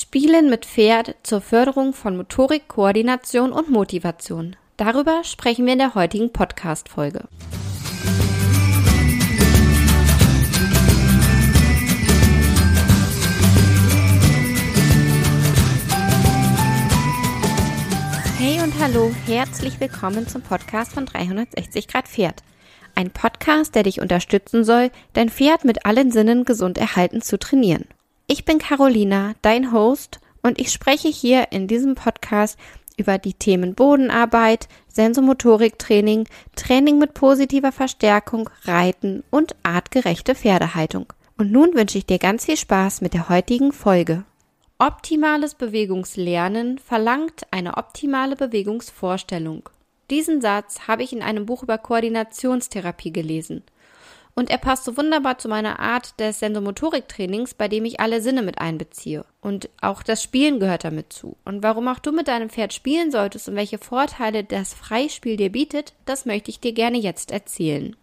[0.00, 4.54] Spielen mit Pferd zur Förderung von Motorik, Koordination und Motivation.
[4.76, 7.24] Darüber sprechen wir in der heutigen Podcast-Folge.
[18.38, 22.44] Hey und hallo, herzlich willkommen zum Podcast von 360 Grad Pferd.
[22.94, 27.84] Ein Podcast, der dich unterstützen soll, dein Pferd mit allen Sinnen gesund erhalten zu trainieren.
[28.30, 32.58] Ich bin Carolina, dein Host, und ich spreche hier in diesem Podcast
[32.98, 41.10] über die Themen Bodenarbeit, Sensomotoriktraining, Training mit positiver Verstärkung, Reiten und artgerechte Pferdehaltung.
[41.38, 44.24] Und nun wünsche ich dir ganz viel Spaß mit der heutigen Folge.
[44.76, 49.70] Optimales Bewegungslernen verlangt eine optimale Bewegungsvorstellung.
[50.10, 53.62] Diesen Satz habe ich in einem Buch über Koordinationstherapie gelesen.
[54.38, 58.42] Und er passt so wunderbar zu meiner Art des Sensomotoriktrainings, bei dem ich alle Sinne
[58.42, 59.24] mit einbeziehe.
[59.40, 61.36] Und auch das Spielen gehört damit zu.
[61.44, 65.50] Und warum auch du mit deinem Pferd spielen solltest und welche Vorteile das Freispiel dir
[65.50, 67.96] bietet, das möchte ich dir gerne jetzt erzählen.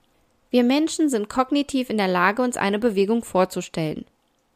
[0.49, 4.03] Wir Menschen sind kognitiv in der Lage, uns eine Bewegung vorzustellen.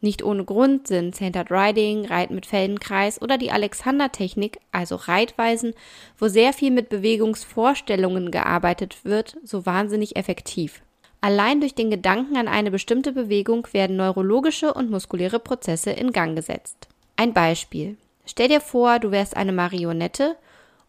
[0.02, 5.72] Nicht ohne Grund sind Centered Riding, Reiten mit Feldenkreis oder die Alexander-Technik, also Reitweisen,
[6.18, 10.82] wo sehr viel mit Bewegungsvorstellungen gearbeitet wird, so wahnsinnig effektiv.
[11.20, 16.34] Allein durch den Gedanken an eine bestimmte Bewegung werden neurologische und muskuläre Prozesse in Gang
[16.34, 16.88] gesetzt.
[17.16, 17.98] Ein Beispiel.
[18.24, 20.36] Stell dir vor, du wärst eine Marionette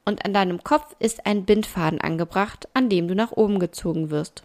[0.06, 4.44] und an deinem Kopf ist ein Bindfaden angebracht, an dem du nach oben gezogen wirst.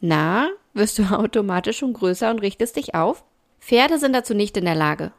[0.00, 3.24] Na, wirst du automatisch schon größer und richtest dich auf?
[3.60, 5.12] Pferde sind dazu nicht in der Lage.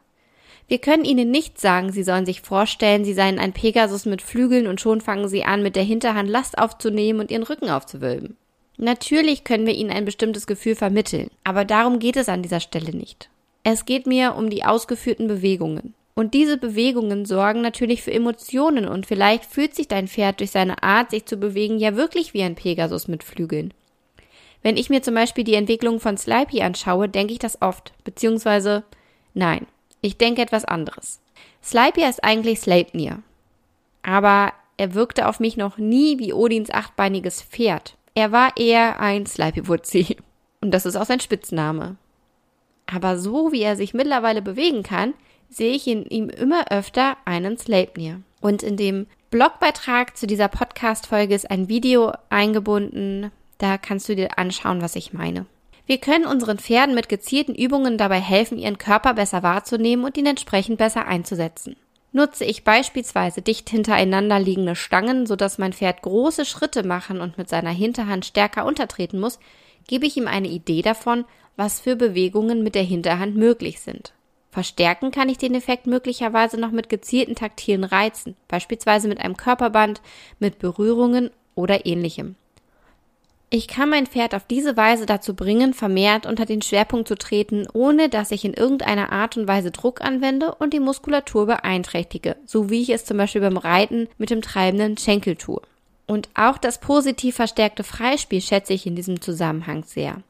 [0.68, 4.66] Wir können ihnen nicht sagen, sie sollen sich vorstellen, sie seien ein Pegasus mit Flügeln
[4.66, 8.36] und schon fangen sie an, mit der Hinterhand Last aufzunehmen und ihren Rücken aufzuwölben.
[8.78, 12.94] Natürlich können wir ihnen ein bestimmtes Gefühl vermitteln, aber darum geht es an dieser Stelle
[12.94, 13.30] nicht.
[13.62, 15.94] Es geht mir um die ausgeführten Bewegungen.
[16.14, 20.82] Und diese Bewegungen sorgen natürlich für Emotionen und vielleicht fühlt sich dein Pferd durch seine
[20.82, 23.74] Art, sich zu bewegen, ja wirklich wie ein Pegasus mit Flügeln.
[24.62, 28.82] Wenn ich mir zum Beispiel die Entwicklung von Slipey anschaue, denke ich das oft, beziehungsweise
[29.34, 29.66] nein,
[30.00, 31.20] ich denke etwas anderes.
[31.62, 33.22] Slipey ist eigentlich Sleipnir,
[34.02, 37.96] aber er wirkte auf mich noch nie wie Odins achtbeiniges Pferd.
[38.16, 40.16] Er war eher ein Slipey-Wutzi.
[40.62, 41.96] Und das ist auch sein Spitzname.
[42.86, 45.12] Aber so wie er sich mittlerweile bewegen kann,
[45.50, 48.22] sehe ich in ihm immer öfter einen Sleipnir.
[48.40, 53.30] Und in dem Blogbeitrag zu dieser Podcast-Folge ist ein Video eingebunden.
[53.58, 55.44] Da kannst du dir anschauen, was ich meine.
[55.84, 60.26] Wir können unseren Pferden mit gezielten Übungen dabei helfen, ihren Körper besser wahrzunehmen und ihn
[60.26, 61.76] entsprechend besser einzusetzen.
[62.16, 67.50] Nutze ich beispielsweise dicht hintereinander liegende Stangen, sodass mein Pferd große Schritte machen und mit
[67.50, 69.38] seiner Hinterhand stärker untertreten muss,
[69.86, 74.14] gebe ich ihm eine Idee davon, was für Bewegungen mit der Hinterhand möglich sind.
[74.50, 80.00] Verstärken kann ich den Effekt möglicherweise noch mit gezielten taktilen Reizen, beispielsweise mit einem Körperband,
[80.38, 82.36] mit Berührungen oder ähnlichem.
[83.48, 87.68] Ich kann mein Pferd auf diese Weise dazu bringen, vermehrt unter den Schwerpunkt zu treten,
[87.72, 92.70] ohne dass ich in irgendeiner Art und Weise Druck anwende und die Muskulatur beeinträchtige, so
[92.70, 95.62] wie ich es zum Beispiel beim Reiten mit dem treibenden Schenkel tue.
[96.08, 100.22] Und auch das positiv verstärkte Freispiel schätze ich in diesem Zusammenhang sehr.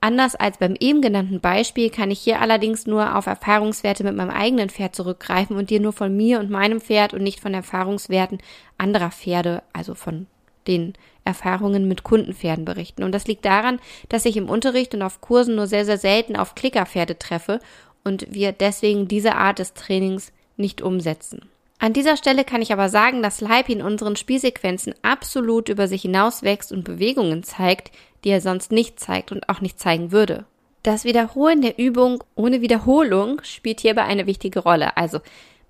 [0.00, 4.30] Anders als beim eben genannten Beispiel kann ich hier allerdings nur auf Erfahrungswerte mit meinem
[4.30, 8.38] eigenen Pferd zurückgreifen und dir nur von mir und meinem Pferd und nicht von Erfahrungswerten
[8.78, 10.26] anderer Pferde, also von
[10.66, 10.94] den
[11.24, 13.02] Erfahrungen mit Kundenpferden berichten.
[13.02, 16.36] Und das liegt daran, dass ich im Unterricht und auf Kursen nur sehr, sehr selten
[16.36, 17.60] auf Klickerpferde treffe
[18.04, 21.48] und wir deswegen diese Art des Trainings nicht umsetzen.
[21.78, 26.02] An dieser Stelle kann ich aber sagen, dass Leib in unseren Spielsequenzen absolut über sich
[26.02, 27.90] hinauswächst und Bewegungen zeigt,
[28.24, 30.46] die er sonst nicht zeigt und auch nicht zeigen würde.
[30.82, 34.96] Das Wiederholen der Übung ohne Wiederholung spielt hierbei eine wichtige Rolle.
[34.96, 35.20] Also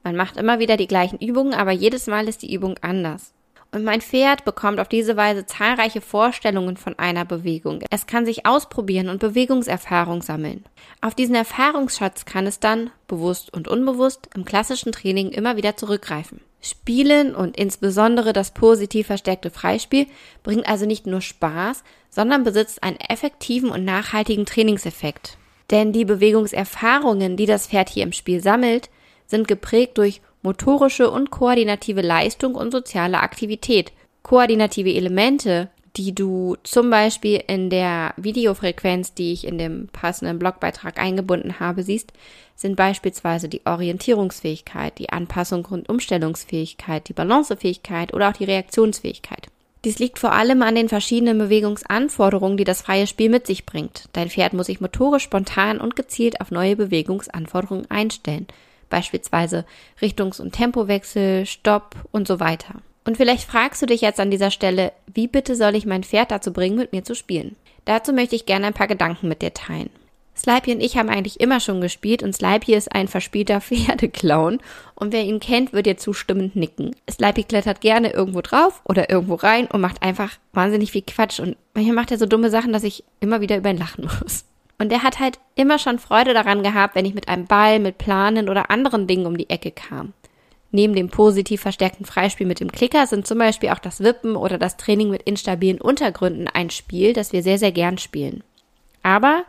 [0.02, 3.32] man macht immer wieder die gleichen Übungen, aber jedes Mal ist die Übung anders.
[3.74, 7.82] Und mein Pferd bekommt auf diese Weise zahlreiche Vorstellungen von einer Bewegung.
[7.90, 10.64] Es kann sich ausprobieren und Bewegungserfahrung sammeln.
[11.00, 16.40] Auf diesen Erfahrungsschatz kann es dann, bewusst und unbewusst, im klassischen Training immer wieder zurückgreifen.
[16.60, 20.06] Spielen und insbesondere das positiv verstärkte Freispiel
[20.44, 25.36] bringt also nicht nur Spaß, sondern besitzt einen effektiven und nachhaltigen Trainingseffekt.
[25.72, 28.88] Denn die Bewegungserfahrungen, die das Pferd hier im Spiel sammelt,
[29.26, 33.92] sind geprägt durch motorische und koordinative Leistung und soziale Aktivität.
[34.22, 41.00] Koordinative Elemente, die du zum Beispiel in der Videofrequenz, die ich in dem passenden Blogbeitrag
[41.00, 42.12] eingebunden habe, siehst,
[42.54, 49.48] sind beispielsweise die Orientierungsfähigkeit, die Anpassung und Umstellungsfähigkeit, die Balancefähigkeit oder auch die Reaktionsfähigkeit.
[49.84, 54.04] Dies liegt vor allem an den verschiedenen Bewegungsanforderungen, die das freie Spiel mit sich bringt.
[54.12, 58.46] Dein Pferd muss sich motorisch spontan und gezielt auf neue Bewegungsanforderungen einstellen
[58.94, 59.64] beispielsweise
[60.00, 62.76] Richtungs- und Tempowechsel, Stopp und so weiter.
[63.04, 66.30] Und vielleicht fragst du dich jetzt an dieser Stelle, wie bitte soll ich mein Pferd
[66.30, 67.56] dazu bringen, mit mir zu spielen?
[67.86, 69.90] Dazu möchte ich gerne ein paar Gedanken mit dir teilen.
[70.36, 74.60] Slipey und ich haben eigentlich immer schon gespielt und Slipey ist ein verspielter Pferdeclown
[74.94, 76.94] und wer ihn kennt, wird dir zustimmend nicken.
[77.10, 81.56] Slipey klettert gerne irgendwo drauf oder irgendwo rein und macht einfach wahnsinnig viel Quatsch und
[81.74, 84.44] manchmal macht er so dumme Sachen, dass ich immer wieder über ihn lachen muss.
[84.84, 87.96] Und er hat halt immer schon Freude daran gehabt, wenn ich mit einem Ball, mit
[87.96, 90.12] Planen oder anderen Dingen um die Ecke kam.
[90.72, 94.58] Neben dem positiv verstärkten Freispiel mit dem Klicker sind zum Beispiel auch das Wippen oder
[94.58, 98.44] das Training mit instabilen Untergründen ein Spiel, das wir sehr, sehr gern spielen.
[99.02, 99.44] Aber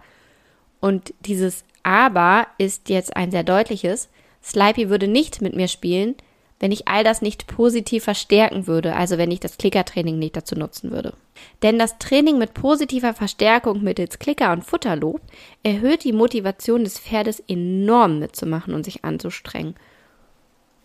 [0.79, 4.07] und dieses Aber ist jetzt ein sehr deutliches.
[4.41, 6.15] Slipey würde nicht mit mir spielen,
[6.59, 10.55] wenn ich all das nicht positiv verstärken würde, also wenn ich das Klickertraining nicht dazu
[10.55, 11.13] nutzen würde.
[11.61, 15.21] Denn das Training mit positiver Verstärkung mittels Klicker und Futterlob
[15.63, 19.75] erhöht die Motivation des Pferdes enorm mitzumachen und sich anzustrengen.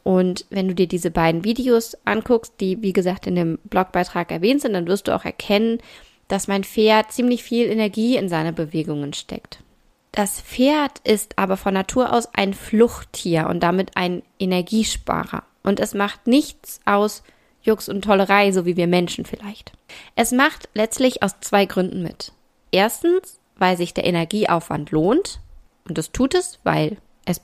[0.02, 4.62] Und wenn du dir diese beiden Videos anguckst, die wie gesagt in dem Blogbeitrag erwähnt
[4.62, 5.78] sind, dann wirst du auch erkennen,
[6.26, 9.62] dass mein Pferd ziemlich viel Energie in seine Bewegungen steckt.
[10.12, 15.44] Das Pferd ist aber von Natur aus ein Fluchttier und damit ein Energiesparer.
[15.62, 17.22] Und es macht nichts aus
[17.62, 19.72] Jux und Tollerei, so wie wir Menschen vielleicht.
[20.16, 22.32] Es macht letztlich aus zwei Gründen mit.
[22.72, 25.40] Erstens, weil sich der Energieaufwand lohnt.
[25.86, 27.40] Und das tut es, weil es,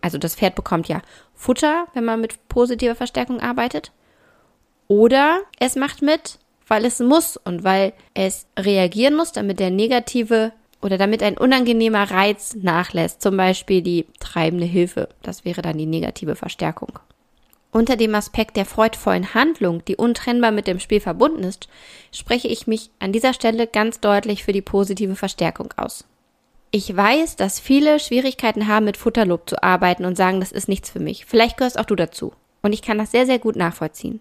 [0.00, 1.02] also das Pferd bekommt ja
[1.34, 3.92] Futter, wenn man mit positiver Verstärkung arbeitet.
[4.86, 10.52] Oder es macht mit, weil es muss und weil es reagieren muss, damit der negative
[10.84, 15.08] oder damit ein unangenehmer Reiz nachlässt, zum Beispiel die treibende Hilfe.
[15.22, 16.98] Das wäre dann die negative Verstärkung.
[17.72, 21.68] Unter dem Aspekt der freudvollen Handlung, die untrennbar mit dem Spiel verbunden ist,
[22.12, 26.04] spreche ich mich an dieser Stelle ganz deutlich für die positive Verstärkung aus.
[26.70, 30.90] Ich weiß, dass viele Schwierigkeiten haben, mit Futterlob zu arbeiten und sagen, das ist nichts
[30.90, 31.24] für mich.
[31.24, 32.34] Vielleicht gehörst auch du dazu.
[32.60, 34.20] Und ich kann das sehr, sehr gut nachvollziehen.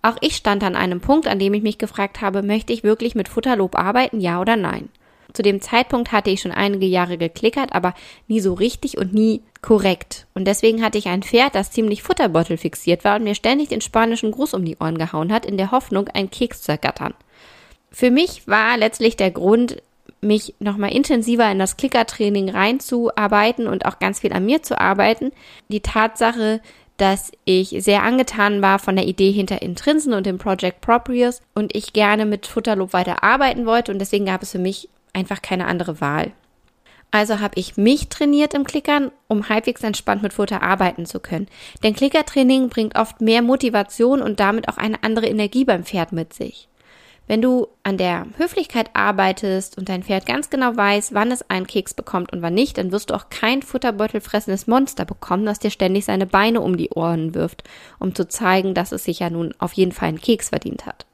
[0.00, 3.16] Auch ich stand an einem Punkt, an dem ich mich gefragt habe, möchte ich wirklich
[3.16, 4.90] mit Futterlob arbeiten, ja oder nein?
[5.34, 7.94] Zu dem Zeitpunkt hatte ich schon einige Jahre geklickert, aber
[8.28, 10.26] nie so richtig und nie korrekt.
[10.34, 13.80] Und deswegen hatte ich ein Pferd, das ziemlich Futterbeutel fixiert war und mir ständig den
[13.80, 17.14] spanischen Gruß um die Ohren gehauen hat, in der Hoffnung, einen Keks zu ergattern.
[17.90, 19.82] Für mich war letztlich der Grund,
[20.20, 25.30] mich nochmal intensiver in das Klickertraining reinzuarbeiten und auch ganz viel an mir zu arbeiten,
[25.68, 26.60] die Tatsache,
[26.96, 31.74] dass ich sehr angetan war von der Idee hinter Intrinsen und dem Project Proprius und
[31.76, 35.66] ich gerne mit Futterlob weiter arbeiten wollte und deswegen gab es für mich einfach keine
[35.66, 36.32] andere Wahl.
[37.10, 41.48] Also habe ich mich trainiert im Klickern, um halbwegs entspannt mit Futter arbeiten zu können.
[41.82, 46.34] Denn Klickertraining bringt oft mehr Motivation und damit auch eine andere Energie beim Pferd mit
[46.34, 46.68] sich.
[47.26, 51.66] Wenn du an der Höflichkeit arbeitest und dein Pferd ganz genau weiß, wann es einen
[51.66, 55.70] Keks bekommt und wann nicht, dann wirst du auch kein futterbeutelfressendes Monster bekommen, das dir
[55.70, 57.64] ständig seine Beine um die Ohren wirft,
[57.98, 61.04] um zu zeigen, dass es sich ja nun auf jeden Fall einen Keks verdient hat.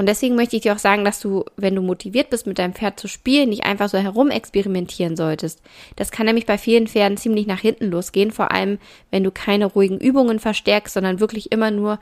[0.00, 2.72] Und deswegen möchte ich dir auch sagen, dass du, wenn du motiviert bist, mit deinem
[2.72, 5.60] Pferd zu spielen, nicht einfach so herumexperimentieren solltest.
[5.96, 8.78] Das kann nämlich bei vielen Pferden ziemlich nach hinten losgehen, vor allem
[9.10, 12.00] wenn du keine ruhigen Übungen verstärkst, sondern wirklich immer nur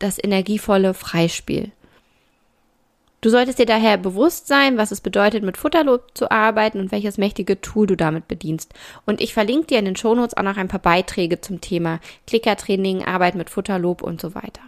[0.00, 1.70] das energievolle Freispiel.
[3.20, 7.16] Du solltest dir daher bewusst sein, was es bedeutet, mit Futterlob zu arbeiten und welches
[7.16, 8.74] mächtige Tool du damit bedienst.
[9.04, 13.04] Und ich verlinke dir in den Shownotes auch noch ein paar Beiträge zum Thema Klickertraining,
[13.04, 14.62] Arbeit mit Futterlob und so weiter.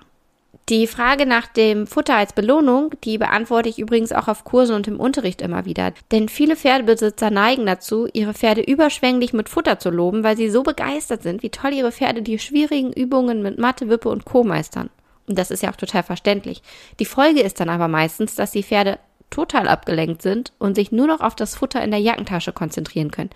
[0.69, 4.87] Die Frage nach dem Futter als Belohnung, die beantworte ich übrigens auch auf Kursen und
[4.87, 5.95] im Unterricht immer wieder.
[6.11, 10.63] Denn viele Pferdebesitzer neigen dazu, ihre Pferde überschwänglich mit Futter zu loben, weil sie so
[10.63, 14.45] begeistert sind, wie toll ihre Pferde die schwierigen Übungen mit Matte, Wippe und Co.
[14.45, 14.91] meistern.
[15.27, 16.63] Und das ist ja auch total verständlich.
[17.01, 18.99] Die Folge ist dann aber meistens, dass die Pferde
[19.31, 23.31] total abgelenkt sind und sich nur noch auf das Futter in der Jackentasche konzentrieren können.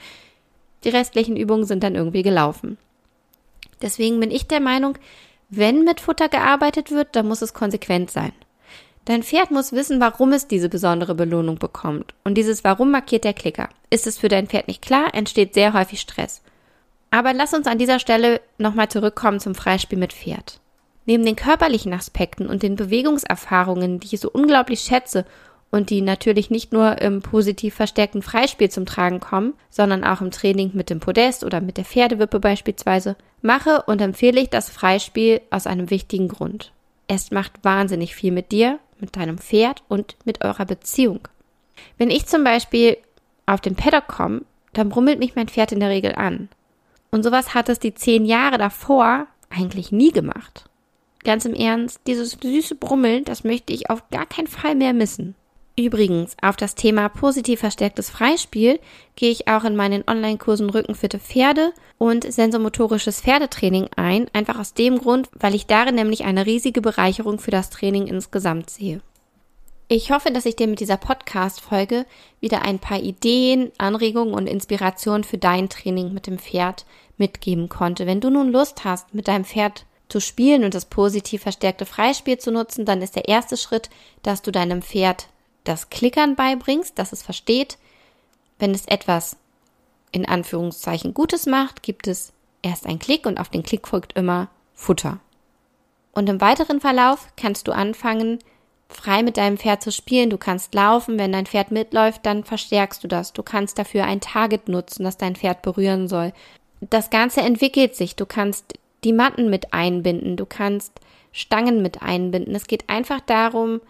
[0.84, 2.76] Die restlichen Übungen sind dann irgendwie gelaufen.
[3.80, 4.98] Deswegen bin ich der Meinung,
[5.54, 8.32] wenn mit Futter gearbeitet wird, dann muss es konsequent sein.
[9.04, 12.14] Dein Pferd muss wissen, warum es diese besondere Belohnung bekommt.
[12.24, 13.68] Und dieses Warum markiert der Klicker.
[13.90, 16.40] Ist es für dein Pferd nicht klar, entsteht sehr häufig Stress.
[17.10, 20.58] Aber lass uns an dieser Stelle nochmal zurückkommen zum Freispiel mit Pferd.
[21.04, 25.26] Neben den körperlichen Aspekten und den Bewegungserfahrungen, die ich so unglaublich schätze
[25.70, 30.30] und die natürlich nicht nur im positiv verstärkten Freispiel zum Tragen kommen, sondern auch im
[30.30, 35.40] Training mit dem Podest oder mit der Pferdewippe beispielsweise, mache und empfehle ich das Freispiel
[35.50, 36.72] aus einem wichtigen Grund.
[37.08, 41.28] Es macht wahnsinnig viel mit dir, mit deinem Pferd und mit eurer Beziehung.
[41.98, 42.96] Wenn ich zum Beispiel
[43.46, 46.48] auf den Paddock komme, dann brummelt mich mein Pferd in der Regel an.
[47.10, 50.64] Und sowas hat es die zehn Jahre davor eigentlich nie gemacht.
[51.24, 55.34] Ganz im Ernst, dieses süße Brummeln, das möchte ich auf gar keinen Fall mehr missen.
[55.74, 58.78] Übrigens, auf das Thema positiv verstärktes Freispiel
[59.16, 64.98] gehe ich auch in meinen Online-Kursen Rückenfitte Pferde und sensomotorisches Pferdetraining ein, einfach aus dem
[64.98, 69.00] Grund, weil ich darin nämlich eine riesige Bereicherung für das Training insgesamt sehe.
[69.88, 72.06] Ich hoffe, dass ich dir mit dieser Podcast-Folge
[72.40, 76.84] wieder ein paar Ideen, Anregungen und Inspirationen für dein Training mit dem Pferd
[77.16, 78.06] mitgeben konnte.
[78.06, 82.38] Wenn du nun Lust hast, mit deinem Pferd zu spielen und das positiv verstärkte Freispiel
[82.38, 83.88] zu nutzen, dann ist der erste Schritt,
[84.22, 85.28] dass du deinem Pferd
[85.64, 87.78] das Klickern beibringst, dass es versteht.
[88.58, 89.36] Wenn es etwas
[90.10, 94.48] in Anführungszeichen Gutes macht, gibt es erst einen Klick und auf den Klick folgt immer
[94.74, 95.18] Futter.
[96.12, 98.38] Und im weiteren Verlauf kannst du anfangen,
[98.88, 100.30] frei mit deinem Pferd zu spielen.
[100.30, 103.32] Du kannst laufen, wenn dein Pferd mitläuft, dann verstärkst du das.
[103.32, 106.32] Du kannst dafür ein Target nutzen, das dein Pferd berühren soll.
[106.80, 108.16] Das Ganze entwickelt sich.
[108.16, 111.00] Du kannst die Matten mit einbinden, du kannst
[111.32, 112.54] Stangen mit einbinden.
[112.54, 113.80] Es geht einfach darum,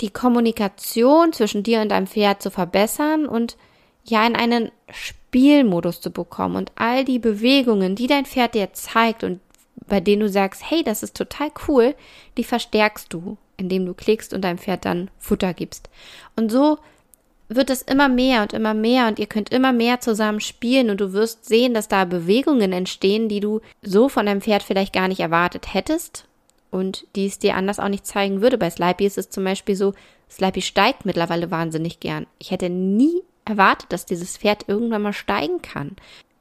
[0.00, 3.56] die Kommunikation zwischen dir und deinem Pferd zu verbessern und
[4.04, 9.24] ja in einen Spielmodus zu bekommen und all die Bewegungen, die dein Pferd dir zeigt
[9.24, 9.40] und
[9.86, 11.94] bei denen du sagst, hey, das ist total cool,
[12.36, 15.88] die verstärkst du, indem du klickst und deinem Pferd dann Futter gibst.
[16.36, 16.78] Und so
[17.48, 21.00] wird es immer mehr und immer mehr und ihr könnt immer mehr zusammen spielen und
[21.00, 25.08] du wirst sehen, dass da Bewegungen entstehen, die du so von deinem Pferd vielleicht gar
[25.08, 26.28] nicht erwartet hättest
[26.70, 28.58] und die es dir anders auch nicht zeigen würde.
[28.58, 29.94] Bei Slipey ist es zum Beispiel so,
[30.30, 32.26] Slipey steigt mittlerweile wahnsinnig gern.
[32.38, 35.96] Ich hätte nie erwartet, dass dieses Pferd irgendwann mal steigen kann.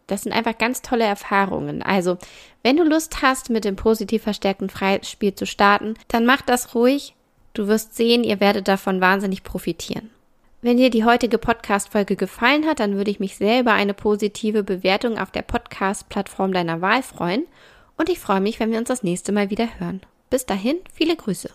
[0.07, 1.83] Das sind einfach ganz tolle Erfahrungen.
[1.83, 2.17] Also,
[2.63, 7.13] wenn du Lust hast, mit dem positiv verstärkten Freispiel zu starten, dann mach das ruhig.
[7.53, 10.09] Du wirst sehen, ihr werdet davon wahnsinnig profitieren.
[10.61, 14.63] Wenn dir die heutige Podcast-Folge gefallen hat, dann würde ich mich sehr über eine positive
[14.63, 17.45] Bewertung auf der Podcast-Plattform deiner Wahl freuen.
[17.97, 20.01] Und ich freue mich, wenn wir uns das nächste Mal wieder hören.
[20.29, 21.49] Bis dahin, viele Grüße.